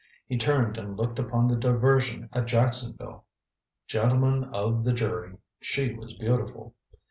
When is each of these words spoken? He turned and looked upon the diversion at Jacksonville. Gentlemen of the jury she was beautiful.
He 0.25 0.35
turned 0.39 0.79
and 0.79 0.97
looked 0.97 1.19
upon 1.19 1.47
the 1.47 1.55
diversion 1.55 2.27
at 2.33 2.47
Jacksonville. 2.47 3.25
Gentlemen 3.85 4.45
of 4.45 4.83
the 4.83 4.93
jury 4.93 5.37
she 5.59 5.93
was 5.93 6.15
beautiful. 6.15 6.73